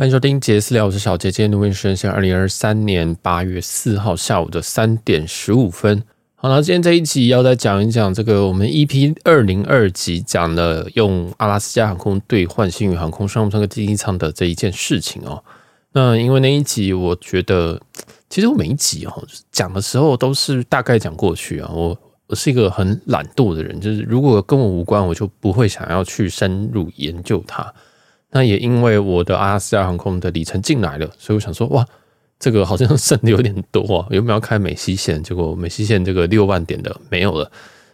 [0.00, 1.30] 欢迎收听杰斯聊，我是小杰。
[1.30, 6.02] 今天录音时间是二零二三年八月四号下午的三点十五分。
[6.36, 15.44] 好了，今天这一集要再讲一讲这个我们 EP 二零二集讲的用阿拉斯加航空兑换星宇航空商务舱和经济舱的这一件事情哦。
[15.92, 17.78] 那因为那一集我觉得，
[18.30, 19.22] 其实我每一集哦
[19.52, 21.70] 讲的时候都是大概讲过去啊。
[21.74, 21.94] 我
[22.26, 27.70] 我是一个很懒惰的人，就是如果跟我无关，我就不会想要去深入研究它。
[28.30, 31.86] 那也因为我的阿拉斯加航空的里程进来了，所以我想说，哇，
[32.38, 35.22] 这个好像剩的有点多啊，有没有开美西线？
[35.22, 37.50] 结果美西线这个六万点的没有了，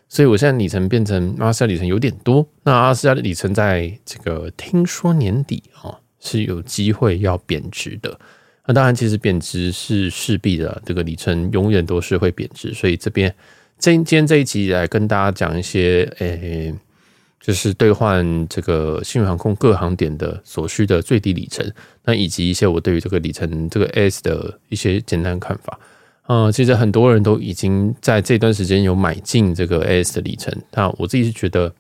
[0.09, 2.47] 所以我现在里程变成阿拉斯加里程有点多。
[2.63, 8.19] 那阿拉斯加的里程在这个听说年底啊是有机会要贬值的。
[8.67, 12.75] 那当然，其实贬值是势必的，这个里程永远都是会贬值。
[12.75, 13.33] 所以这边
[13.79, 16.75] 今天这一集来跟大家讲一些，诶、
[17.47, 21.65] 就是兑换这个星宇航空各航点的所需的最低里程，
[22.03, 25.79] 那以及一些我对于这个里程这个 S 的一些简单看法。
[26.27, 30.53] 呃，其实很多人都已经在这段时间有买进这个 S 的里程。
[30.73, 31.73] 那我自己是觉得，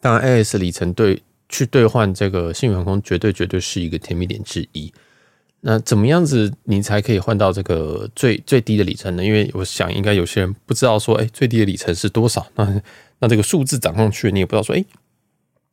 [0.00, 4.92] 当然 S 里程对去兑换这个星宇航空绝对绝对是一个甜蜜点之一。
[5.60, 9.24] 那怎么样子你才可以换到这个最最低的里程呢？
[9.24, 12.46] 因为我想应该有些人不知道说，哎，最低的里程是多少？
[12.54, 12.80] 那
[13.20, 14.84] 那这个数字涨上去，你也不知道说，哎，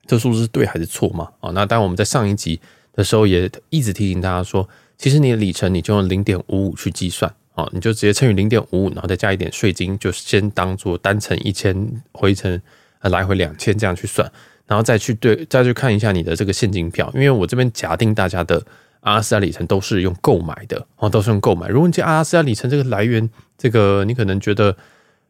[0.08, 1.30] 这数字是对还是错嘛？
[1.40, 2.60] 啊，那当然我们在上一集
[2.94, 12.60] 的时候也一直提醒大家说，其实你的里程你就用零点五五去计算啊，你就直接乘以零点五五，然后再加一点税金，就先当做单程一千，回程
[13.02, 14.32] 来回两千这样去算，
[14.66, 18.60] 然后再去对再去看一下你的这个现金票，因为我这边假定大家的
[19.02, 21.68] 阿拉斯加里程都是用购买的哦，都是用购买。
[21.68, 24.76] 如果你这阿拉斯加里程这个来源，这个你可能觉得。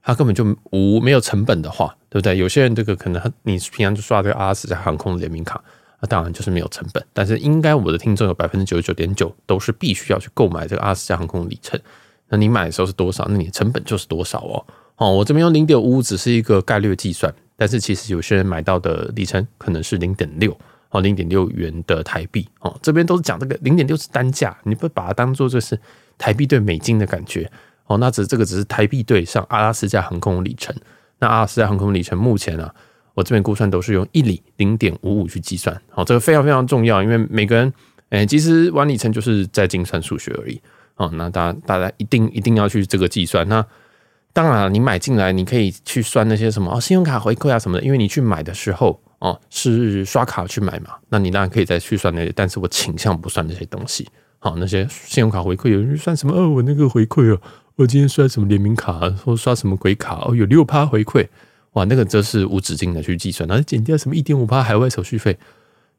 [0.06, 2.38] 它根本就无没有成本的话，对不对？
[2.38, 5.60] 有些人这个可能你平常就刷这个阿拉斯加航空联名卡，
[6.00, 7.04] 那当然就是没有成本。
[7.12, 11.80] 但是应该我的听众有百分之九十九点九都是必须要去购买这个阿拉斯加航空里程。
[12.30, 13.26] 那你买的时候是多少？
[13.28, 14.64] 那你成本就是多少哦。
[14.98, 20.56] 哦，我这边用零点五五只是一个概率计算，但是其实有些人买到的里程可能是零点六
[20.92, 22.78] 哦，零点六元的台币哦。
[22.84, 25.80] 这边都是讲这个零点六是单价，你不把它当做就是
[26.16, 27.52] 台币兑美金的感觉。
[27.88, 30.76] 哦，那只这个只是台币兑上阿拉斯加航空里程。
[31.20, 32.74] 那阿拉斯加航空里程目前啊，
[33.14, 35.80] 我这边估算都是用一里零点五五去计算。
[35.90, 37.74] 好，这个非常非常重要，因为每个人，
[38.10, 40.62] 诶，其实玩里程就是在精算数学而已。
[40.98, 43.48] 哦，那大家大家一定一定要去这个计算。
[43.48, 43.66] 那
[44.34, 54.08] 当然，你买进来你可以去算那些什么哦，信用卡回馈啊什么的，因为你去买的时候哦是刷卡去买嘛，那你当然可以再去算那些，但是我倾向不算那些东西。
[54.40, 56.34] 好，那些信用卡回馈有人算什么？
[56.36, 57.40] 哦，我那个回馈哦。
[57.78, 61.28] 我今天刷什么联名卡，或刷什么鬼卡哦，有六趴回馈，
[61.74, 65.38] 哇，那个则是无止境的去计算，然后减掉什么一点五趴海外手续费，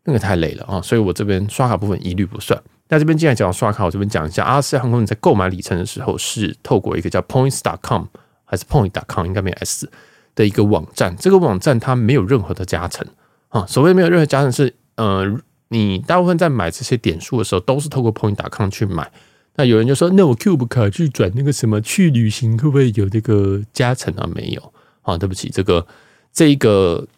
[0.04, 2.58] 那个太累了啊，所以我这边刷卡部分一律不算。
[2.88, 8.04] 那这边既然讲刷卡，我这边讲一下，阿斯航空你在购买里程的时候，是透过一个叫 Points.com
[8.46, 9.90] 还是 Point.com 应该没有 S
[10.34, 13.06] 的一个网站，这个网站它没有任何的加成
[13.50, 15.26] 啊，所谓没有任何加成是，呃，
[15.68, 19.12] 你大部分在买这些点数的时候，都是透过 Point.com 去买。
[19.58, 24.28] 那有人就说，那我 Cube 卡去转那个什么去旅行，会不会有这个加成啊？
[24.34, 25.86] 没有啊，对不起，这个
[26.30, 27.08] 这个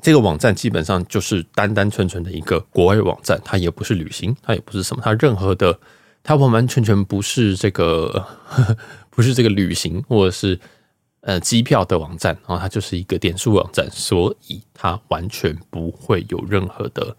[0.00, 5.78] 这个网站基本上就是单单纯纯的一个国外网站，它也不是旅行，它也不是什么，它任何的，
[6.22, 8.76] 它完完全全不是这个呵呵
[9.10, 10.58] 不是这个旅行或者是
[11.20, 17.14] 呃机票的网站啊，它就是一个点数网站，所以它完全不会有任何的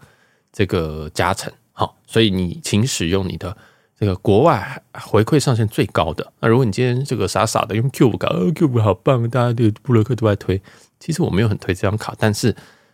[0.52, 1.52] 这个加成。
[1.72, 3.56] 好，所以你请使用你的。
[3.98, 10.60] 这个国外回馈上限最高的，那如果你今天这个傻傻的用 Cube 卡，哦，Cube 好棒，大家对布洛克都在推。
[11.00, 12.48] 其实我没有很推这张卡，但是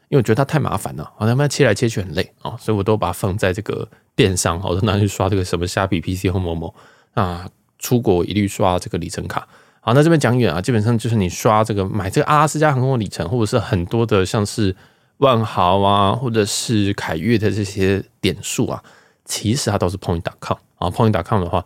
[0.09, 6.75] 因为我觉得它太麻烦了，好像它切来切去很累啊，所以我都把它放在这个电商，我都拿去刷这个什么虾皮、PC 或某某
[7.15, 7.49] 啊。
[7.77, 9.47] 出国一律刷这个里程卡。
[9.81, 14.75] 好，那这边讲远啊，基本上就是你刷这个买这个阿拉斯加航空的里程，或者是很多的像是
[15.19, 18.83] 万豪啊，或者是凯悦的这些点数啊，
[19.27, 20.57] 其实它都是 Point.com。
[20.77, 21.65] 啊，Point.com 的话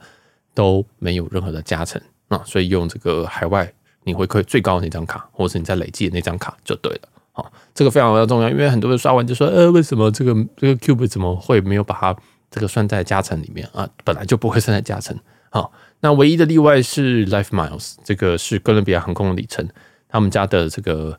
[0.55, 3.73] 都没有任何的加成啊，所以用这个海外
[4.05, 7.09] 你回馈最高的那张卡，或者是你在累计的那张卡就对了。
[7.33, 12.17] 好，这个非常非常重要，因为很多人刷完就说，呃，为什么这个这个 Cube 怎么会没有把它
[12.51, 13.89] 这个算在加成里面啊？
[14.05, 15.17] 本来就不会算在加成。
[15.51, 19.69] 好，那唯一的例外是 Life Miles，这个是哥伦比亚航空的里程，
[20.09, 21.19] 他们家的这个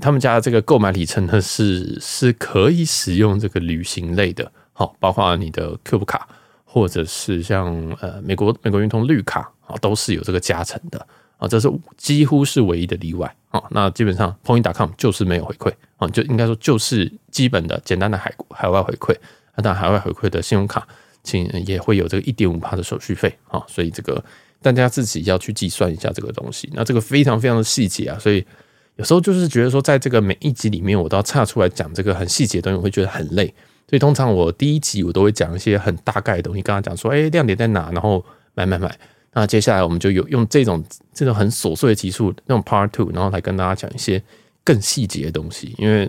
[0.00, 6.28] 他们家的这个购买里程呢是是可以使用这个旅行类的，好，包括你的 Cube 卡。
[6.72, 11.04] 或者是像呃美国美国运通绿卡啊，都是有这个加成的
[11.36, 13.60] 啊，这是几乎是唯一的例外啊。
[13.70, 19.12] 那基本上 Point.com 就是没有回馈啊，就应该说就是基本的简单的海海外回馈，
[19.56, 20.86] 那当然海外回馈的信用卡，
[21.24, 24.24] 请也会有这个一点五趴的手续费啊，所以这个
[24.62, 26.70] 大家自己要去计算一下这个东西。
[26.72, 28.46] 那这个非常非常的细节啊，所以
[28.94, 33.52] 有时候就是觉得说，在这个每一集里面，我都要岔出来讲这个很细节的东西，我会觉得很累。
[33.90, 38.96] 所以通常我第一集我都会讲一些很大概的东西，跟他讲说，哎，亮点在哪，然后买买买。
[39.32, 44.22] 那接下来我们就有用这种这种很琐碎的集数，那种 Part Two，然后来跟大家讲一些
[44.62, 45.74] 更细节的东西。
[45.76, 46.08] 因为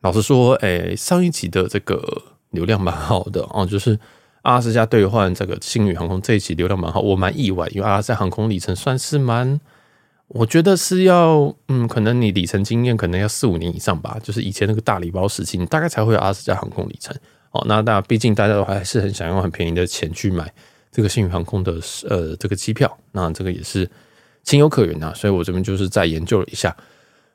[0.00, 2.02] 老实说，哎，上一集的这个
[2.50, 3.96] 流量蛮好的哦，就是
[4.42, 9.60] 阿拉斯加兑换这个星宇航空这一集流量蛮好，我蛮意外，因为阿拉斯加航空里程算是蛮。
[10.28, 17.16] 我觉得是要，嗯，可能你里程经验可能要四五年以上吧，就是以前那个大礼包时期，你大概才会有阿拉斯加航空里程。
[17.50, 20.52] 哦，那那毕竟大家都还是很想用很便宜的钱去买
[20.92, 21.80] 这个幸运航空的
[22.10, 23.90] 呃这个机票，那这个也是
[24.42, 25.14] 情有可原啊。
[25.16, 26.76] 所以我这边就是再研究了一下。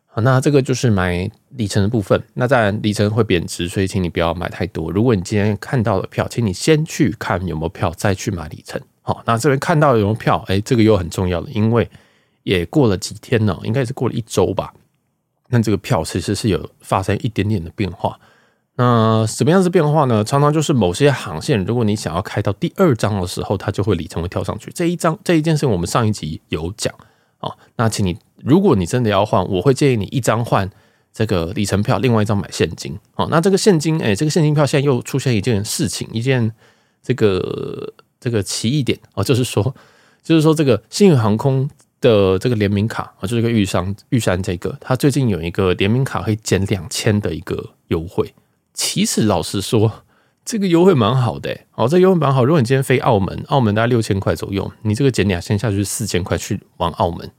[0.06, 2.22] 好，那这个就是买里程的部分。
[2.36, 4.92] 那当然里程会贬值，所以请你不要买太多。
[4.92, 8.80] 如果你今天看到了票，请你先去看有没有票，再去买里程。
[9.02, 11.90] 好，那这边看到有没有票，哎，这个又很重要了，因为。
[12.44, 14.74] 也过了几天了，应该是过了一周吧。
[15.50, 18.20] 那这个票其实是有发生一点点的变化。
[18.76, 20.24] 那什么样子变化呢？
[20.24, 24.72] 常常就是某些航线，如果你想要开到第二张的时候，它就会里程会跳上去。
[24.72, 26.92] 这一张这一件事情，我们上一集有讲
[27.38, 27.52] 啊。
[27.76, 30.68] 那请你，如果你真的要换，我会建议你一张换
[31.14, 32.98] 这个里程票，另外一张买现金。
[33.16, 36.52] 哦，那这个现金，哎，这个现金票现在又出现一件事情，一件
[37.04, 39.76] 这个这个奇异点哦，就是说，
[40.24, 41.70] 就是说这个星宇航空。
[42.04, 48.34] 的这个联名卡啊，就是个玉山玉山这个，它最近有一个联名卡可以减两千的一个优惠。
[48.74, 50.04] 其实老实说，
[50.44, 52.44] 这个优惠蛮好的哦，这优惠蛮好。
[52.44, 57.32] 如果你今天飞澳门，澳门大概六千块左右，你这个减两千下去四千块去往澳门，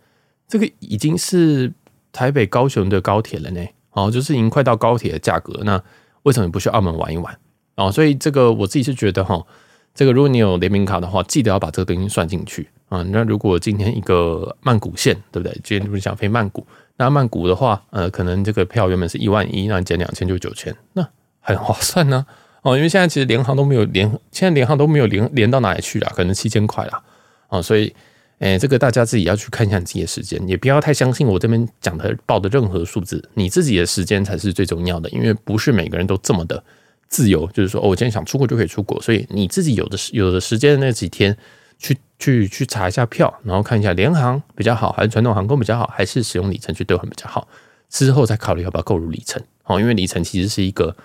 [0.48, 1.72] 这个已经是
[2.10, 3.60] 台北高雄的高铁了呢。
[3.90, 5.60] 哦，就是已经快到高铁的价格。
[5.64, 5.80] 那
[6.22, 7.38] 为什么不去澳门玩一玩？
[7.76, 9.44] 哦，所以这个我自己是觉得哈，
[9.94, 12.68] 这个如果你有联名卡的话，记得要把这个东西算进去。
[12.88, 15.52] 啊，那如果今天一个曼谷线，对不对？
[15.64, 21.08] 今天如果想飞曼谷，那曼谷的话，呃，可能这个票原本是一万一，那你减两千就九千，那
[21.40, 22.26] 很划算呢。
[22.62, 27.02] 哦，因为现在其实联航都没有联，现在联航都没有联联到哪里去了，可能七千块了。
[27.48, 27.92] 哦，所以，
[28.38, 36.62] 诶，这个大家自己要去看一下自己的时间，也不要太相信我这边讲的报的任何数字，你自己的时间才是最重要的，因为不是每个人都这么的
[37.08, 41.36] 自由，就是说，哦，我今天想出国就可以出国，所以你自己有的有的时间的那几天。
[41.76, 47.48] 去去去查一下票，然后看一下联航比较好，还是传统航空比较好，还是使用里程去兑换比较好，
[47.90, 49.42] 之后再考虑要不要购入里程。
[49.64, 50.96] 哦，因为里程其实是一个，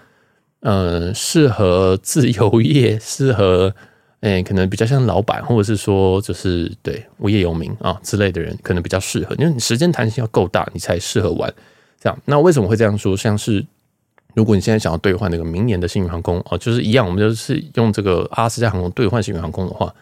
[0.60, 3.74] 呃，适合自由业，适合，
[4.22, 11.52] 诶，可能比较像老板，或者是说就是对无业游民啊之类的人，可能比较适合，因为你时间弹性要够大，你才适合玩。
[12.00, 13.18] 这样，那为什么会这样说？
[13.18, 13.66] 像是
[14.40, 19.94] 如果你现在想要兑换那个明年的星宇航空哦，就是一样，我们就是用这个阿斯加航空兑换星宇航空的话。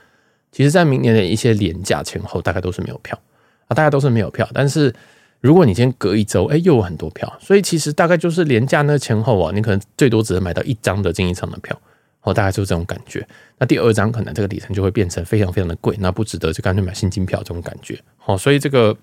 [0.51, 3.19] 其实，在明年的一些廉价前后，大概都是没有票
[3.67, 4.47] 啊，大概都是没有票。
[4.53, 4.93] 但是，
[5.41, 11.75] 如果你今天隔一周，哎，又有很多票，所以其实大概就是廉价那前后啊，你可能最多只能买到一张的经济舱的票，
[12.21, 13.27] 哦，大概就是这种感觉。
[13.57, 17.99] 那第二张可能这个里程就会变成非常非常的贵，那不值得就干脆买现金票这种感觉。
[18.25, 18.95] 哦，所以这个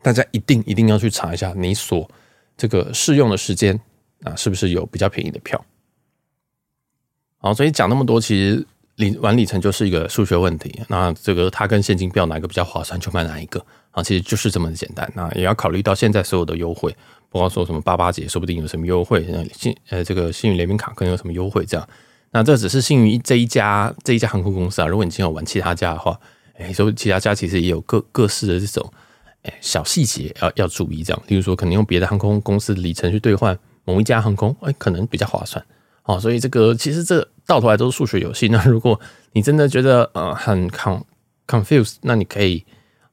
[0.00, 2.08] 大家一定一定要去查一下你所
[2.56, 3.78] 这个适用的时间
[4.24, 5.64] 啊，是不是有比较便宜的票？
[7.38, 8.66] 好，所以讲那么多，其实。
[8.96, 13.58] 里玩里程就是一个数学问题，那这个它跟现金票哪个比较划算，就买哪一个
[13.90, 15.12] 啊，其实就是这么简单。
[15.16, 16.94] 那也要考虑到现在所有的优惠，
[17.28, 21.88] 不光说什么八八节，说不定有什么优惠，信呃这个星宇联名卡可能有什么优惠这样。
[22.30, 26.16] 那这只是星宇这一家这一家航空公司啊，如果你今天有玩其他家的话，
[26.56, 28.92] 哎，说其他家其实也有各各式的这种
[29.42, 31.20] 哎小细节要要注意这样。
[31.26, 35.64] 例如说，可能用别的航空公司的里程去兑换某一家航空，哎，可能比较划算。
[36.04, 38.48] 哦，所以这个其实这到头来都是数学游戏。
[38.52, 39.00] 那如果
[39.32, 41.02] 你真的觉得呃很 con
[41.46, 42.62] confused，那你可以，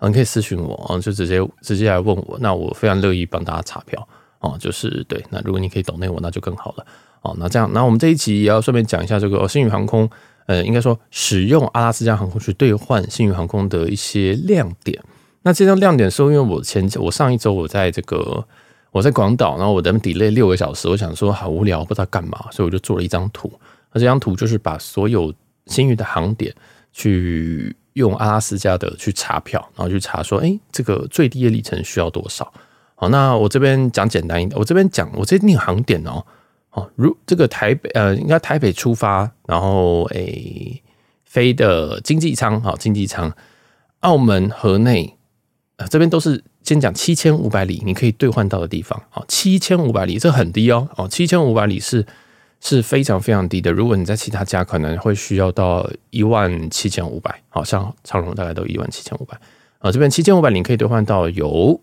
[0.01, 2.37] 你可以私信我啊，就直接直接来问我。
[2.41, 4.05] 那我非常乐意帮大家查票
[4.39, 4.57] 哦。
[4.59, 6.85] 就是对，那如果你可以懂那我，那就更好了。
[7.21, 10.09] 哦，那这样，那我们这一期也要顺便讲一下这个星宇航空，
[10.47, 15.01] 呃，应该说使用阿拉斯加航空去兑换星宇航空的一些亮点。
[15.43, 18.45] 那这张亮点是因为我前我上一周我在这个。
[18.91, 23.51] 我在广岛，然后我在那 delay 六个小时，我想说好无聊，不知道干嘛，所以我就做了一张图。
[23.93, 25.33] 那这张图就是把所有
[25.67, 26.53] 新宇的航点
[26.91, 32.51] 去用阿拉斯加的去查票，然后去查说，哎，这个最低的里程需要多少？
[32.95, 36.25] 好，那我这边讲简单一点，我这边讲我这边航点哦，
[36.71, 40.81] 哦，如这个台北呃，应该台北出发，然后诶
[41.23, 43.31] 飞的经济舱，好，经济舱，
[44.01, 45.15] 澳门河内。
[45.89, 49.01] 这边都是先讲七千五百里，你可以兑换到的地方。
[49.11, 50.87] 啊，七千五百里这很低哦。
[50.97, 52.05] 哦，七千五百里是
[52.59, 53.71] 是非常非常低的。
[53.71, 59.39] 如果你在其他家可能会需要到一万七千五百，好像长荣大概都一万七千五百
[59.79, 59.91] 啊。
[59.91, 61.79] 这边七千五百你可以兑换到有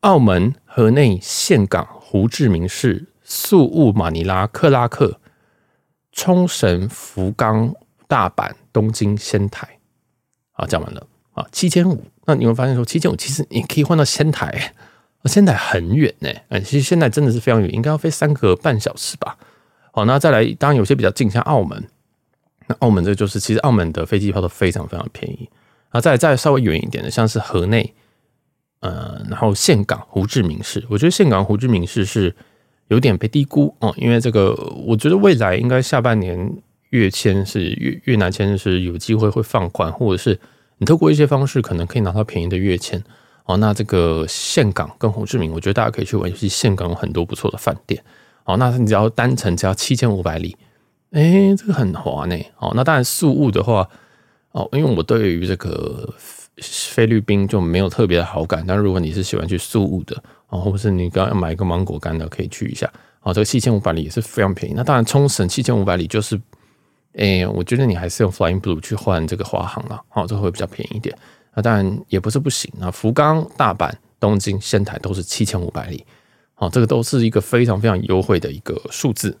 [0.00, 5.20] 澳门、河内、岘港、胡志明市、宿务、马尼拉、克拉克、
[6.12, 7.74] 冲绳、福冈、
[8.08, 9.68] 大阪、东京、仙台。
[10.52, 11.06] 好，讲完了
[11.40, 12.04] 啊，七千五。
[12.26, 14.74] 那你会发现说，七千五其实你可以换到仙台，
[15.24, 16.30] 仙台很远呢。
[16.48, 19.36] 嗯，其实仙台真的是非常远，应该要飞三个半小时吧。
[19.92, 21.82] 好，那再来，当然有些比较近，像澳门。
[22.68, 25.48] 那澳门这就是，其实澳门的飞机票都非常非常便宜。
[25.88, 27.92] 啊，再再稍微远一点的，像是河内，
[28.78, 32.36] 呃，然后岘港、胡志明市，我觉得岘港、胡志明市是
[32.86, 34.54] 有点被低估哦，因为这个，
[34.86, 36.52] 我觉得未来应该下半年
[36.90, 40.38] 越签是越越南签是有机会会放宽，或者是
[40.80, 43.02] 你透过一些方式可能可以拿到便宜的越签。
[43.44, 48.02] 哦，那这个岘港跟胡志明，我觉得大家可以去玩，尤其岘港有很多不错的饭店。
[48.44, 50.56] 好，那你只要单程只要七千五百里，
[51.10, 52.36] 哎、这个很划呢。
[52.56, 53.88] 好，那当然宿务的话，
[54.52, 56.14] 哦，因为我对于这个
[56.62, 58.64] 菲律宾就没有特别的好感。
[58.66, 62.90] 但如果你是喜欢去宿务的，哦，或者是你刚要买一个芒果干的，可以去一下。
[63.22, 64.74] 哦，这个七千五百里也是非常便宜。
[64.76, 66.40] 那当然，冲绳七千五百里就是，
[67.14, 70.00] 哎、我觉得你还是用 Flying Blue 去换这个华航了。
[70.08, 71.16] 好，这个会比较便宜一点。
[71.54, 72.72] 那当然也不是不行。
[72.78, 76.06] 那福冈、大阪、东京、仙台都是七千五百里。
[76.54, 79.38] 好，这个都是一个非常非常优惠的一个数字。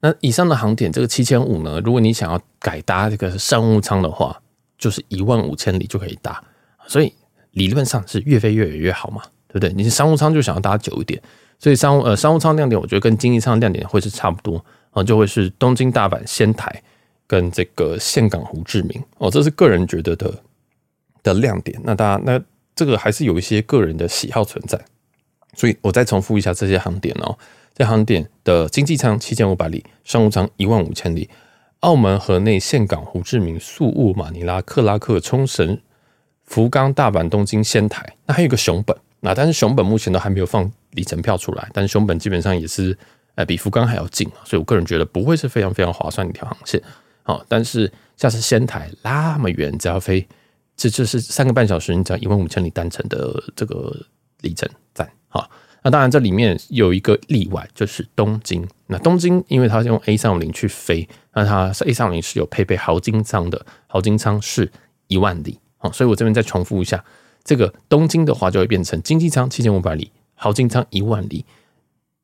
[0.00, 4.40] 那以上的航点，这个七千五呢，如果你想要改搭这个商务舱的话，
[4.78, 6.40] 就是一万五千里就可以搭。
[6.86, 7.12] 所以
[7.52, 9.72] 理论上是越飞越远越好嘛，对不对？
[9.72, 11.20] 你是商务舱就想要搭久一点，
[11.58, 14.64] 所以商务呃商务舱亮点，我觉得跟经济舱亮点会是差不多
[14.96, 16.82] 啊，就会是东京、大阪、仙台
[17.26, 19.02] 跟这个岘港、胡志明。
[19.18, 20.42] 哦，这是个人觉得的
[21.22, 21.78] 的亮点。
[21.84, 22.40] 那大家那
[22.74, 24.80] 这个还是有一些个人的喜好存在。
[25.54, 27.36] 所以我再重复一下这些航点哦，
[27.74, 31.28] 这航点的经济舱七千五百里，商务舱一万五千里，
[31.80, 35.78] 澳门、河内、岘港、胡志明、宿务、马尼拉、克拉克、冲绳、
[36.44, 42.96] 福冈、大阪、东京、仙台，那还有一个熊本，那但是熊本目前都还没有放里程票出来，但是熊本基本上也是
[43.36, 46.82] 呃比福冈还要近，所以我个人觉得不会是非常非常划算的一条航线，
[47.22, 50.26] 好，但是像是仙台那么远，只要飞
[50.76, 53.96] 这就是三个半小时，你只要一万五千里单程的这个
[54.40, 55.08] 里程站。
[55.28, 55.48] 啊，
[55.82, 58.66] 那当然这里面有一个例外，就是东京。
[58.86, 64.70] 那东京因为它是用 A 三五零去飞，那它 A 三五零是有配备豪金舱的，豪金舱是
[65.08, 65.58] 一万里。
[65.78, 67.04] 啊，所以我这边再重复一下，
[67.44, 71.44] 这个东京的话就会变成经济舱七千五百里，豪金舱一万里，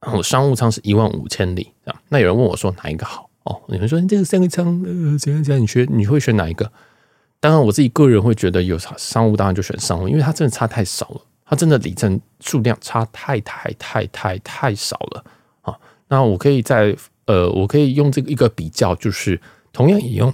[0.02, 1.73] 然后商务舱是一万五千里。
[1.85, 3.30] 啊，那有人问我说哪一个好？
[3.44, 5.62] 哦，你们说这个三个舱呃怎样怎样？
[5.62, 6.71] 你选你会选哪一个？
[7.40, 11.23] 当然我自己个人会觉得有商务，当然就选商务，因为它真的差太少了。
[11.44, 15.25] 它真的里程数量差太太太太太少了
[15.61, 15.76] 啊！
[16.09, 19.38] 那我可以在呃，我可以用这个一个比较，就是
[19.71, 20.32] 同样也用，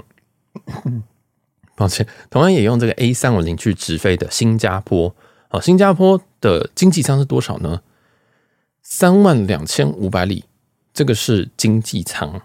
[1.74, 5.12] 抱歉，同样也用这个 A 三五零去直飞的新加坡
[5.48, 7.80] 啊，新加坡的经济舱是多少呢？
[8.90, 10.44] 三万两千五百里，
[10.94, 12.40] 这个是经济舱，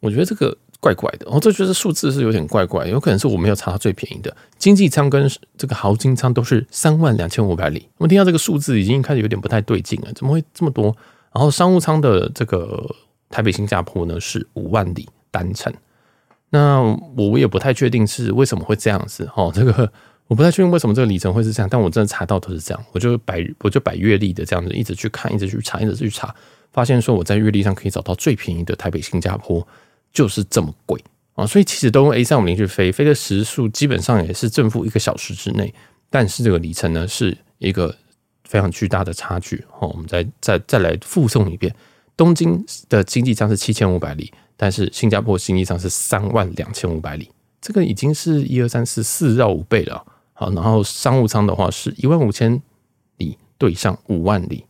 [0.00, 0.56] 我觉得这个。
[0.80, 7.88] 怪怪的，哦，这就是数字是有点怪怪，有可能是我没有查到最便宜的经济舱跟这个豪金舱都是三万两千五百里。
[7.96, 10.96] 我们听到这个数字已经开始有点不太对劲了，怎么会这么多？
[11.32, 12.94] 然后商务舱的这个
[13.28, 15.74] 台北新加坡呢是五万里单程，
[16.50, 16.80] 那
[17.16, 19.92] 我也不太确定是为什么会这样子哦，这个
[20.28, 26.34] 我不太确定为什么这个里程会是这样，但我真的查到都是这样，我就百我就百月历的这样子一直去看，一直去查，一直去查，
[26.72, 29.66] 发现说我在月历上可以找到最便宜的台北新加坡。
[30.10, 30.98] 就是这么贵
[31.34, 35.72] 啊，所以其实都用 A 三五零去飞，飞的时速基本上也是正负一个小时之内，
[36.08, 37.94] 但是这个里程呢是一个
[38.44, 39.62] 非常巨大的差距。
[39.70, 41.72] 好，我们再再再来复诵一遍：
[42.16, 47.30] 东京的经济舱是七千五百里，但是新加坡经济舱是三万两千五百里，
[47.60, 50.02] 这个已经是一二三四四绕五倍了。
[50.38, 52.62] 好，然后商务舱的话是一万五千
[53.18, 54.64] 里对上五万里，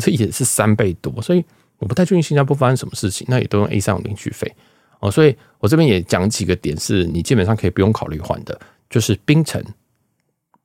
[0.00, 1.44] 这也是三倍多，所以。
[1.80, 4.54] 我不太确定新加坡发生什么事情，那也都用 A 三五零去飞
[4.98, 9.64] 哦，所以我这边也讲几个点，是你基本上可以不用考虑换的，就是槟城、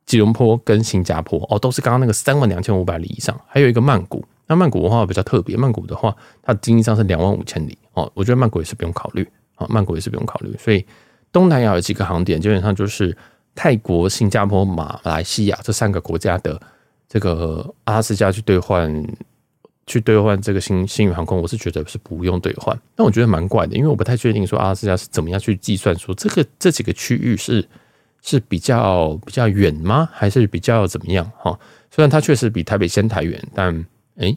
[0.04, 10.84] 吉隆坡跟新加坡哦，都是刚刚那个三万两千五百里以上，还有一个曼谷，那曼谷的话比较特别，曼谷的话它经济上是两万五千里哦，我觉得曼谷也是不用考虑啊，曼谷也是不用考虑，所以
[11.32, 13.16] 东南亚有几个航点，基本上就是
[13.56, 16.60] 泰国、新加坡、马来西亚这三个国家的
[17.08, 19.04] 这个阿拉斯加去兑换。
[19.88, 27.64] 去兑换这个新星宇航空，我是觉得是不用兑换，但我觉得蛮怪的，因为我不太确定说阿拉斯加是怎么样去计算说这个这几个区域是
[28.20, 30.08] 是比较比较远吗？
[30.12, 31.24] 还是比较怎么样？
[31.38, 31.56] 哈，
[31.92, 33.86] 虽然它确实比台北仙台远，但
[34.16, 34.36] 诶，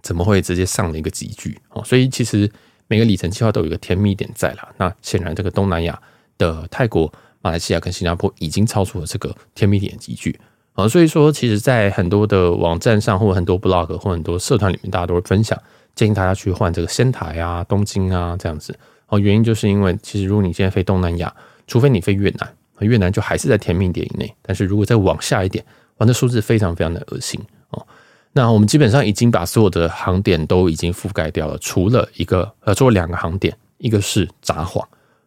[0.00, 1.60] 怎么会直接上了一个集距？
[1.72, 2.50] 哦，所以其实
[2.88, 4.72] 每个里程计划都有一个甜蜜点在啦。
[4.78, 6.00] 那显然这个东南亚
[6.38, 10.38] 的泰国、马来西亚跟新加坡已经超出了这个甜蜜点集聚
[10.72, 10.88] 啊。
[10.88, 15.60] 所以说，其实，在很多的网站上，或很多 blog 或很多社团里面，大家都会分享，
[15.94, 18.74] 建议大家去换这个仙台啊、东京啊这样子。
[19.08, 21.34] 哦，原因就是因为其实如果你现在飞东南亚，
[21.66, 24.34] 除非你飞越南，越南就还是在甜蜜点以内。
[24.40, 25.64] 但是如果再往下一点，
[25.98, 27.38] 哇，那数字非常非常的恶心
[27.70, 27.86] 哦。
[28.32, 34.82] 那我们基本上已经把所有的航点都已经覆盖掉了，除了一个呃，除了两个航点，一个是札幌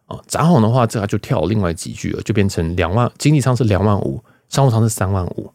[0.06, 5.52] 啊，札幌的话，这个就跳另外几句了，就变成两万，经济舱是两万五，商务舱是三万五。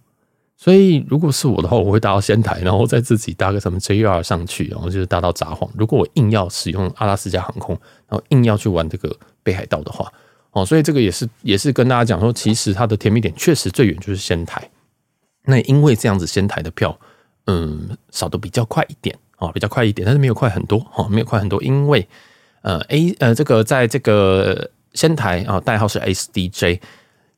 [0.55, 5.67] 所以如果是我的话，我会搭到仙台，然后再自己搭个什么 JR 上去，然后就是搭到札幌。
[5.75, 7.75] 如果我硬要使用阿拉斯加航空，
[8.07, 10.11] 然后硬要去玩这个北海道的话，
[10.51, 14.69] 哦，所以这个也是也是跟大家讲说，其实它的甜蜜点确实最远就是仙台。
[15.45, 16.97] 那因为这样子，仙台的票。
[17.47, 22.07] 嗯，少得比较快一点啊，比较快一点，但是没有快很多哈，没有快很多，因为
[22.61, 26.79] 呃 A 呃这个在这个仙台啊，代号是 SDJ，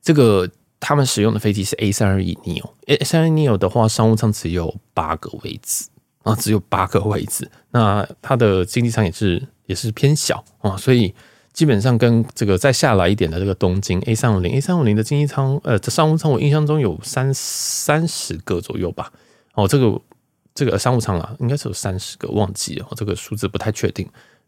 [0.02, 0.48] 这个
[0.80, 5.86] 他们使用的飞机是 A 三二一 neo，A 三二一 neo 的话，商务舱只有八个位置
[6.22, 11.14] 啊，只有八个位置，那它的经济舱也是也是偏小啊，所以
[11.52, 19.12] 基本上跟这个再下来一点的这个东京 A 三五零 A 三五零的经济舱呃，这商务舱我印象中有三三十个左右吧。
[19.54, 20.00] 哦，这个
[20.52, 24.04] 这个商务舱啊，应该是有三十个，忘记了，这个数字不太确定，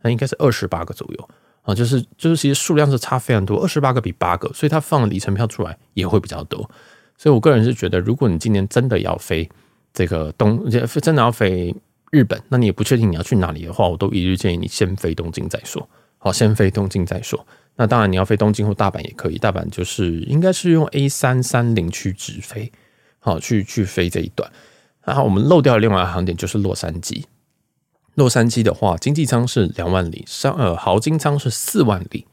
[0.06, 1.28] 那应该是二十八个左右
[1.62, 6.70] 啊，就是就是其实数量是差非常多，二十八个比八个，所以它放里程票出来也会比较多，
[7.18, 9.48] 所以我个人是觉得，如果你今年真的要飞
[9.92, 11.74] 这个东，真的要飞
[12.12, 17.44] 日本，那你也不确定你要去哪里的话，我都一律建议你先飞东京再说，好，先飞东京再说。
[17.74, 22.70] 那当然你要飞东京或大阪也可以，大阪就是应该是用 A 三三零去直飞，
[23.18, 24.48] 好，去去飞这一段。
[25.04, 27.24] 然后我们漏掉的另外一个航点就是洛杉矶。
[28.16, 32.26] 洛杉矶的话，经济舱是两万里，商呃豪金舱是四万里，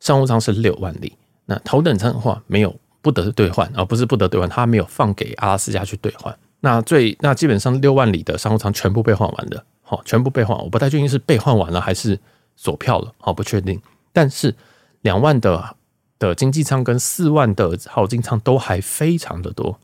[0.00, 1.12] 商务舱是六万里。
[1.44, 6.36] 那头等舱的话没有不得兑换而，不是不得兑换，它没有放给阿拉斯加去兑换。
[6.60, 10.56] 那最那基本上六万里的商务舱全部被换完的，好，全部被换。
[10.56, 12.18] 我不太确定是被换完了还是
[12.56, 13.80] 锁票了，好，不确定。
[14.12, 14.54] 但是
[15.02, 15.76] 两万的
[16.18, 19.78] 的经济舱跟四万的豪金舱都还非常的多，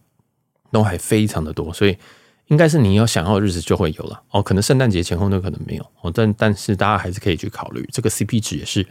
[0.71, 1.99] 都还非常的多，所以。
[2.53, 8.87] 应该是你有想要的日子就会有了哦，可能圣诞节前后那可能没有哦，但但是大家还是可以去考虑，这个 CP 值也是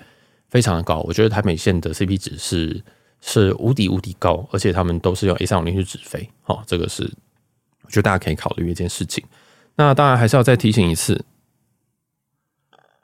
[0.49, 1.01] 非常的高。
[1.01, 2.83] 我觉得台美线的 CP 值是
[3.21, 7.03] 是无敌无敌高，而且他们都是用 A 三五零去直飞，哦，这个是
[7.83, 9.23] 我觉得大家可以考虑一件事情。
[9.75, 11.23] 那当然还是要再提醒一次，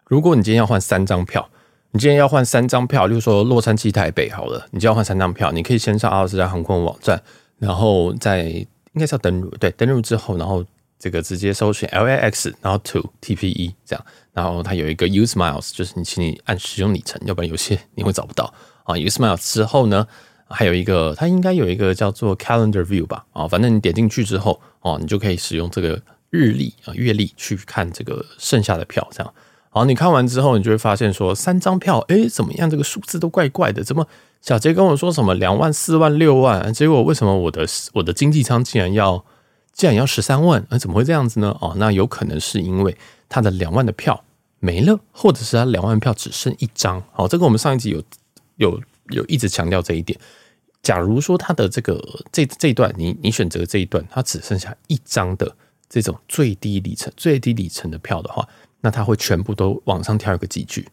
[0.08, 1.48] 如果你今天要换三张票，
[1.91, 7.22] 你今天要换三张票，例如说洛杉矶台北好了，你就要换三张票，你可以先上阿拉斯加航空网站，
[7.60, 8.65] 然后再。
[8.97, 10.65] 应该是要登录，对，登录之后，然后
[10.97, 18.51] 这个直接搜寻 LAX，然后 to TPE 这样，然后它有一个 Use Miles，就是你请你按使用里程，要不然有些你会找不到
[18.86, 18.95] 啊。
[18.95, 20.07] Use Miles 之后呢，
[20.47, 29.31] 还有一个它应该有一个叫做 Calendar View 吧，啊，反正你点进去之后，哦，你就可以使用这个日历啊月历去看这个剩下的票，这样。
[29.69, 32.69] 好，你看完之后，你就会发现说三张票，诶，怎么样？
[32.69, 34.08] 这个数字都怪怪的，怎么？
[34.41, 39.25] 小杰跟我说什么两万、四万、六万，结果为什么我的我的经济舱竟然要
[39.73, 40.65] 竟然要十三万？
[40.69, 41.56] 那怎么会这样子呢？
[41.60, 42.95] 哦，那有可能是因为
[43.27, 44.23] 他的两万的票
[44.60, 47.03] 没了，或者是他两万票只剩一张。
[47.12, 48.01] 好，这个我们上一集有
[48.56, 50.17] 有有一直强调这一点。
[50.84, 52.01] 假如说他的这个
[52.32, 55.53] 这这一段，你你选择这一段，它只剩下一张的
[55.89, 58.47] 这种最低里程、最低里程的票的话，
[58.81, 60.87] 那他会全部都往上跳一个级距。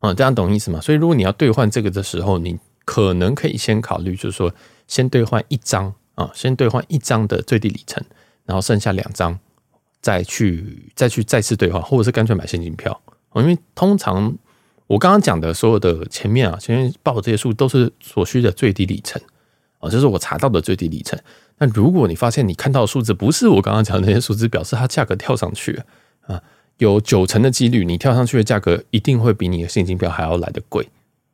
[0.00, 0.80] 啊，这样懂意思吗？
[0.80, 4.52] 所以如果你要兑换这个的时候，你可能可以先考虑，就是说
[4.86, 8.04] 先兑换一张啊，先兑换一张的最低里程，
[8.44, 9.38] 然后剩下两张
[10.02, 13.00] 再去再去再次兑换，或者是干脆买现金票。
[13.36, 14.36] 因为通常
[14.86, 19.20] 我刚刚讲的所有的前面啊，前面报的这些数都是所需的最低里程
[19.78, 21.18] 啊，这是我查到的最低里程。
[21.56, 25.84] 那如果你发现你看到的数字不是我刚刚讲的那些数字，表示它价格跳上去了
[26.26, 26.42] 啊。
[26.78, 30.88] 有九成的几率，你跳上去的价格一定会比你的现金票还要来得贵，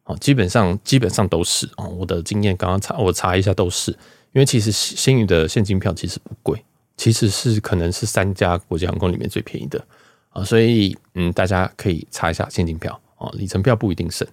[0.05, 3.90] 哦，基本上基本上都是哦，我的经验刚刚查我查一下都是，
[4.33, 6.62] 因为其实星宇的现金票其实不贵，
[6.96, 9.83] 其实是可能是三家国际航空里面最便宜的
[10.29, 14.29] 啊，所以嗯，大家可以查一下现金票啊，里程票不一定省。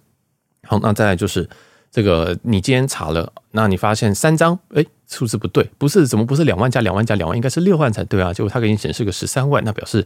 [0.63, 1.49] 好，那再来就是
[1.89, 10.05] 这个，你今天查了，那你发现三张，哎，数字不对，不是怎么不是两万加两万加两万，应该是六万才对啊，结果它给你显示个十三万，那表示。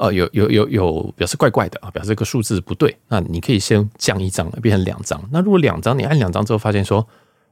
[0.00, 2.96] 呃，有有有有表示怪怪的啊，表示这个数字不对。
[3.08, 5.22] 那你可以先降一张，变成两张。
[5.30, 7.06] 那如果两张，你按两张之后发现说，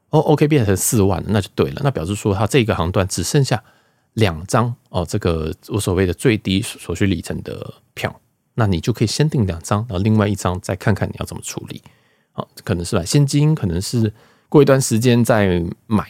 [0.08, 1.82] 哦，OK，变成四万，那就对了。
[1.84, 3.62] 那表示说它这个航段只剩下
[4.14, 8.18] 两张哦，这个我所谓的最低所需里程的票，
[8.54, 11.82] 那你就可以先订两张，然后另外一张再看看你要怎么处理。
[12.32, 14.10] 好，可能是买现金，可能是
[14.48, 16.02] 过一段时间再买，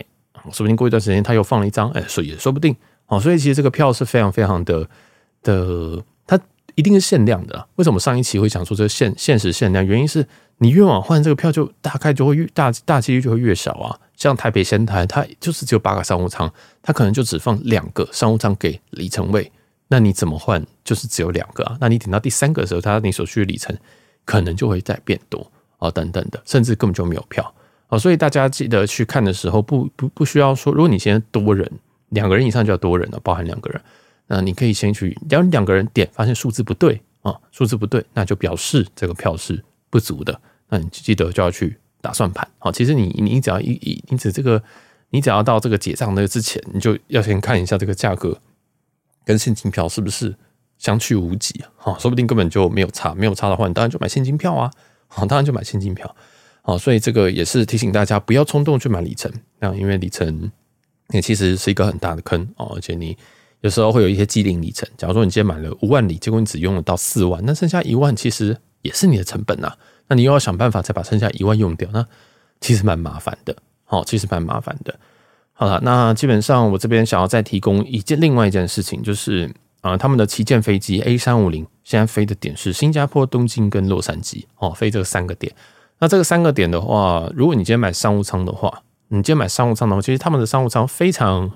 [0.52, 2.76] 说不定过一段时间他又放了一张，哎，所以也说不定。
[3.06, 4.88] 好，所以其实这个票是非常非常的
[5.42, 6.00] 的，
[6.78, 7.66] 一定是限量的。
[7.74, 9.84] 为什么上一期会讲说这个限限时限量？
[9.84, 10.24] 原因是
[10.58, 13.98] 你越往换这个票，就大概就会越大大几率就会越少啊。
[14.16, 16.48] 像台北仙台，它就是只有八个商务舱，
[16.80, 19.50] 它可能就只放两个商务舱给里程位。
[19.88, 20.64] 那你怎么换？
[20.84, 21.76] 就是只有两个啊。
[21.80, 23.76] 那你等到第三个的时候，它你所需的里程
[24.24, 27.52] 可能就会再变多啊，等等的，甚至根本就没有票
[27.88, 27.98] 啊。
[27.98, 31.68] 所以大家记得去看的时候，不不不需要说，如果你现在多人。
[32.10, 33.78] 两个人以上就要多人了，包含两个人。
[34.28, 40.40] 那你可以先去，只要两个人点发现数字不对啊，数字不对，那就表示这个票是不足的。
[40.68, 42.46] 那你记得就要去打算盘。
[42.58, 44.62] 好，其实你你只要一一，因此这个
[45.10, 48.38] 你只要到这个结账那之前，你就要先看一下这个价格
[49.24, 50.34] 跟现金票是不是
[50.76, 51.70] 相去无几啊？
[51.76, 54.70] 好，说不定根本就没有差，没有差的话，你当然就买现金票啊。
[55.06, 56.14] 好，当然就买现金票。
[56.60, 60.52] 好，所以这个也是提醒大家不要冲动去买里程，那因为里程。
[61.10, 63.16] 也其实是一个很大的坑哦，而且你
[63.60, 64.88] 有时候会有一些既定里程。
[64.96, 69.72] 假如说你今天买了五万里，结果你只用了到四万，那剩下一万其实也是你的成本呐。
[70.08, 72.06] 那你又要想办法再把剩下一万用掉，那
[72.60, 73.54] 其实蛮麻烦的。
[73.84, 74.94] 好，其实蛮麻烦的。
[75.52, 85.52] 好了，那基本上我这边想要再提供一件另外一件事情，就是啊，他们的旗舰飞机 A 三五零现在飞的点是新加坡、东京跟洛杉矶哦，飞这三个点。
[85.98, 91.50] 那这个三个点的话，如果你今天买商务舱的话，你今天买商务舱的话，其实他们的商务舱非常，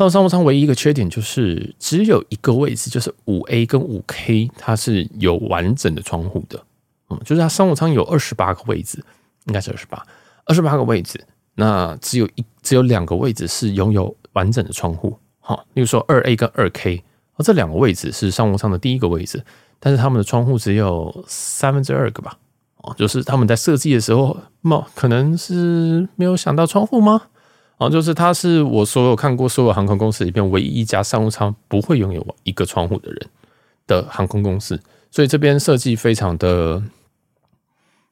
[0.00, 6.58] 他们商务舱唯一一个缺点就是只有一个位置，就是五 A 跟五 K，它是有完整的窗户的，
[7.10, 9.04] 嗯，就是它商务舱有二十八个位置，
[9.44, 10.02] 应该是二十八，
[10.46, 11.22] 二十八个位置，
[11.54, 17.04] 那只有一只有两个位置是拥有完整的窗户，好，例如说二 A 跟二 K，
[17.36, 19.44] 而这两个位置是商务舱的第一个位置，
[19.78, 22.38] 但是他们的窗户只有三分之二个吧。
[22.78, 27.20] 哦，就是他们在设计的时候，冒可能是没有想到窗户吗？
[27.80, 33.28] 哦，就是它是我所有看过所有航空公司里边唯一一家商务舱不会拥有一个窗户的人
[33.86, 34.78] 的航空公司，
[35.10, 36.82] 所以这边设计非常的，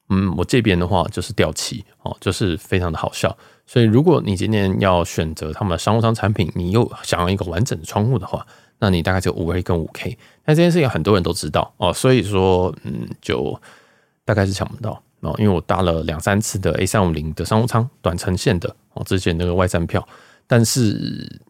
[0.09, 3.37] 嗯，我这边的话就是掉漆哦，就是非常的好笑。
[3.67, 8.45] 所以如果你今天要选择他们的商务舱产品，你又想要一个完整的窗户的话，
[8.79, 10.17] 那你大概就五 A 跟五 K。
[10.45, 13.59] 那这件事情很多人都知道哦，所以说，嗯，就。
[14.25, 20.05] 大概是抢不到哦，因为我搭了两三次的 A 三五零的商务舱短程线的哦，之前那个外站票，
[20.47, 21.41] 但是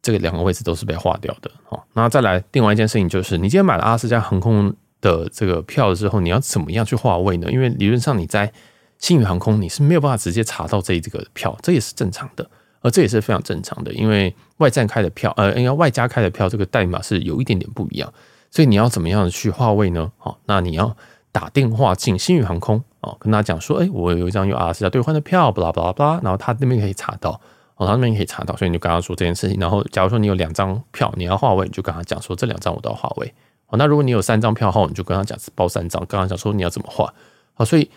[0.00, 1.82] 这个两个位置都是被划掉的哦。
[1.92, 7.50] 那再来另外一件事情就是，你今天买了阿拉斯加航空的这个票之后，你要怎么样去划位呢？
[7.50, 8.52] 因为理论上你在
[8.98, 18.12] 星宇航空你是没有办法直接查到这这个票，这也是正常的，而这也是非常正常的，因为外站开的票呃，应该外加开的票这个代码是有一点点不一样，
[18.50, 20.10] 所以你要怎么样去划位呢？
[20.16, 20.96] 好，那你要。
[21.38, 27.40] 打电话进星宇航空哦，跟他讲说，哎、我有一张用阿拉斯加兑换的票，巴拉巴拉巴拉，然后他那边可以查到，
[27.76, 29.56] 哦，他那边可以查到，所以你就跟他说这件事情。
[29.60, 33.32] 然后，假如说你有两张票，你要划位，你就跟他讲说这两张我都要划位。
[33.68, 37.14] 哦，那如果你有三张票号，你就跟他讲包三张，跟他讲说你要怎么划。
[37.54, 37.88] 好，所以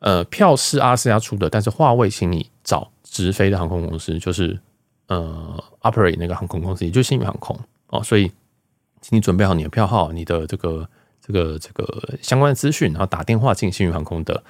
[0.00, 4.58] 呃，票是阿拉斯加出的，但是划位请你找直飞的航空公司，就是
[5.06, 7.56] 呃，operate 那个航空公司，也就是星宇航空
[7.90, 8.02] 哦。
[8.02, 8.32] 所以，
[9.00, 10.88] 请你准备好你的票号，你的这个。
[11.30, 14.42] 这个这个相关的资讯，然后打电话进星宇航空的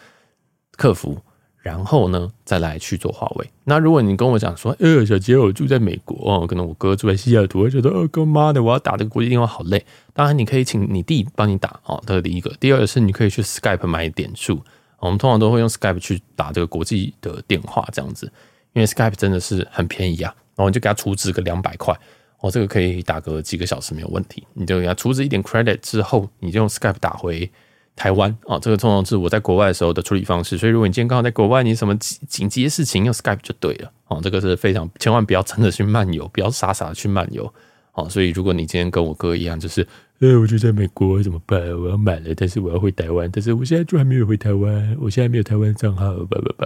[0.77, 1.19] 客服，
[1.59, 3.51] 然后呢再来去做华为。
[3.65, 9.85] 那如果你跟我讲说，呃，小杰，我住在美国哦，可能我哥住在西雅图，我觉得，呃，哥妈的，我要打这个国际电话好累。
[10.15, 12.51] 当然，你可以请你弟帮你打哦，这是第一个。
[12.59, 14.63] 第二个是你可以去 Skype 买点数，
[14.99, 18.33] 我们通常都会用 Skype 去打这个国际的电话，这样子，
[18.73, 21.95] 因为 Skype 真的是很便宜啊，然后你就给他储值个两百块。
[22.41, 27.51] 哦，这个可以打个几个小时没有问题，你就给他储值一点 credit 之后，你就用 Skype 打回
[27.95, 28.59] 台湾哦。
[28.59, 33.93] 这个通常是我在国外的时候的处理方式，所以如果你今天刚好在国外，你什么紧急的事情用 Skype 就对了。
[34.09, 37.53] 哦，这个是非常千万不要真的去漫游，不要傻傻的去漫游。
[37.93, 39.87] 哦，所以如果你今天跟我哥一样，就是
[40.21, 41.61] 呃，我就在美国怎么办？
[41.79, 46.65] 我要买了，但是我要回台湾，但是我现在就还没有回台湾，我现在没有台湾账号，不不不。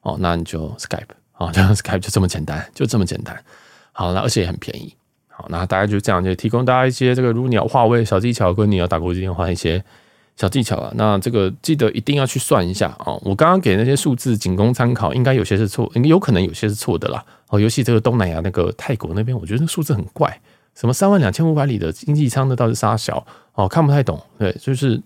[0.00, 3.38] 哦，那你就 Skype 啊，这样 Skype 就这么简单，就这么简单。
[3.92, 4.94] 好，那而且也很便宜。
[5.36, 9.82] 好，那大概就这样，就提供大家一些这个，如果你要划位小技巧，跟你要打国际电话一些
[10.36, 10.92] 小技巧啊。
[10.94, 13.20] 那这个记得一定要去算一下哦。
[13.24, 17.24] 我刚刚给那些数字仅供参考，应该有些是错，应该有可能有些是错的啦。
[17.48, 20.40] 哦，尤其这个东南亚那个泰国那边，我觉得那数字很怪，
[20.76, 24.22] 什么三万两千五百里的经济舱的倒是啥小哦，看不太懂。
[24.38, 25.02] 对，就是不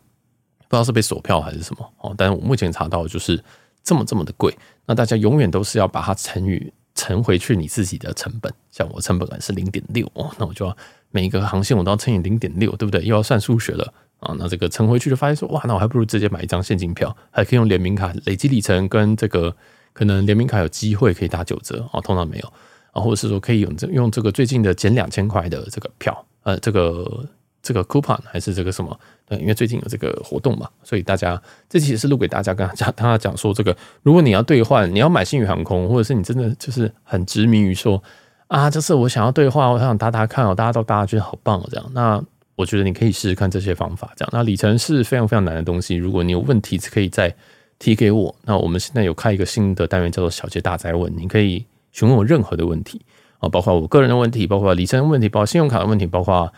[0.71, 2.15] 知道是被锁票还是什么哦。
[2.19, 3.43] 但是我目前查到就是
[3.83, 4.55] 这么这么的贵。
[4.85, 6.71] 那大家永远都是要把它乘以。
[6.99, 8.53] 乘回去你自己的成本。
[8.73, 10.77] 像我成本感是零点六哦，那我就要
[11.13, 13.05] 每一个航线我都要乘以零点六，对不对？
[13.05, 14.35] 又要算数学了啊。
[14.39, 19.55] 那这个乘回去就发现说，哇，那我还不如直接买一张现金票，还可以用联名卡累积里程，跟这个
[19.93, 22.53] 可能联名卡有机会可以打九折哦，通常没有
[22.93, 27.25] 啊，或者是说可以用这用这个最近的减两千块的这个票，呃，这个。
[27.63, 28.99] 这个 coupon 还是这个什么？
[29.27, 38.03] 对，因为最近有这个活动嘛，所以大家这期也是录给大家，跟他讲，他讲说这个，如果你要兑换，你要买星宇航空，或者是你真的就是很执迷于说
[38.47, 42.23] 啊，这次我想要兑换，我想搭搭看哦，大家都大家觉得好棒哦，这样，那
[42.57, 44.31] 我觉得你可以试试看这些方法，这样。
[44.33, 47.35] 那里程是非常非常难的东西，如果你有问题，可以再
[47.79, 48.35] 提给我。
[48.45, 53.03] 那我们现在有开一个新的单元，叫做小杰大哉问，你可以询问我任何的问题
[53.41, 56.51] 啊，包括我个人的问题，包括里程问题，包括信用卡的问题，包括。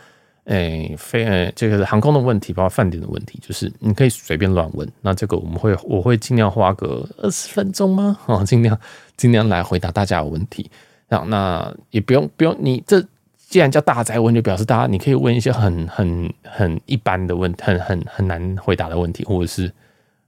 [0.51, 4.85] 诶，飞诶，这个是航空的问题，包括饭店的问题，就是你可以随便乱问。
[4.99, 8.17] 那这个我们会，我会尽量花个二十分钟吗？
[8.25, 8.77] 啊，尽量
[9.15, 10.69] 尽量来回答大家的问题。
[11.07, 13.01] 那那也不用不用，你这
[13.37, 19.71] 既然叫大宅问，就表示大家你可以问一些很很很一般的问题，很很很难回答的问题，或者是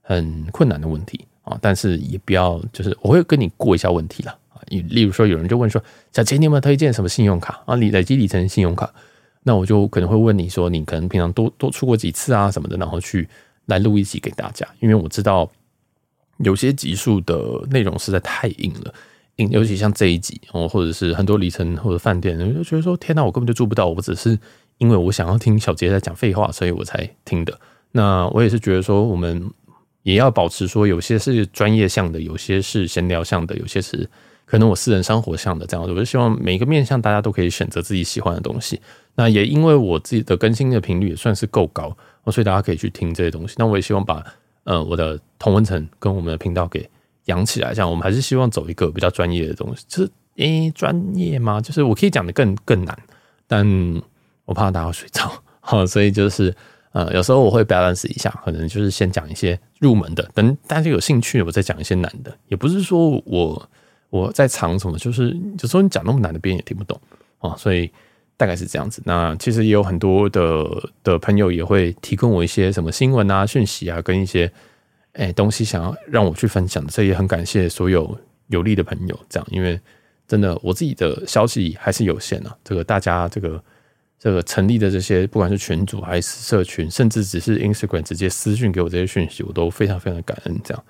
[0.02, 1.58] 很困难的问题啊。
[1.62, 4.64] 但是也不要，就是我会跟你过一下问题了啊。
[4.70, 5.84] 例如说，有人就问说，
[6.14, 7.76] 小杰，你有没有推荐什么信用卡啊？
[7.76, 8.90] 你累积里程信用卡。
[9.44, 13.28] 那我就可能会问你说，你可能平常多多出过几次啊什么的，然后去
[13.66, 15.50] 来录一集给大家，因为我知道
[16.38, 18.94] 有些集数的内容实在太硬了，
[19.38, 24.38] 硬，尤其像这一集哦，或者是很多里程或者饭店，我就觉得说天哪，我根本就住不到，我只是
[24.78, 27.60] 因为我想要听小杰在讲废话，所以我才听的。
[27.92, 29.52] 那我也是觉得说，我们
[30.02, 34.10] 也要保持说，有些是专业向的，有些是闲聊向的，有些是
[34.54, 38.80] 可能我私人生活向的这样子，我就希望每一个面向大家都可以选择自己喜欢的东西。
[39.16, 41.92] 那也因为我自己的更新的频率也算是够高，
[42.28, 43.56] 所以大家可以去听这些东西。
[43.58, 44.24] 那我也希望把
[44.66, 46.88] 呃我的同温层跟我们的频道给
[47.26, 49.84] 养起来，这样我们还是希望走一个比较专业的东西。
[49.88, 51.60] 就是诶，专业吗？
[51.60, 52.96] 就是我可以讲的更更难，
[53.48, 53.66] 但
[54.46, 56.56] 我怕大家睡着，好，所以就是
[56.92, 62.32] 呃有时候我会 balance 一下，可能就是先讲一些入门的，等大家有兴趣我再讲一些难的。
[62.50, 63.68] 也不是说我
[64.14, 67.00] 我在藏什么，就是就说你讲那么难的，别人也听不懂
[67.40, 67.90] 啊，所以。
[68.36, 69.02] 大概是这样子。
[69.06, 70.66] 那其实也有很多的
[71.04, 74.52] 的朋友也会提供我一些什么新闻啊、讯息啊，跟一些
[75.14, 76.92] 哎东西想要让我去分享的。
[76.92, 79.18] 这也很感谢所有有利的朋友。
[79.30, 79.80] 这样，因为
[80.28, 82.58] 真的我自己的消息还是有限啊。
[82.64, 83.64] 这个大家这个
[84.20, 90.60] 这个成立的这些，不管是群组还是社群，甚至只是 Instagram 直接私讯给我这些讯息，我都非常非常的感恩。
[90.64, 90.84] 这样。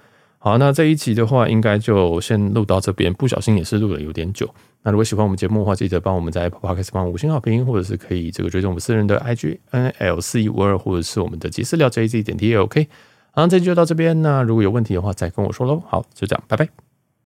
[0.45, 3.13] 好，那这一集的话，应该就先录到这边。
[3.13, 4.53] 不小心也是录了有点久。
[4.82, 12.89] 那如果喜欢我们节目的话，记得帮我们在 Apple Podcast 帮五星好评，或者是可以这个追踪我们私人的 IG N L 四一五二，或者是我们的即时聊 J Z 点 T 也 OK。
[13.32, 14.21] 好，这期就到这边。
[14.21, 15.82] 那如果有问题的话，再跟我说喽。
[15.88, 16.83] 好，就这样，拜拜。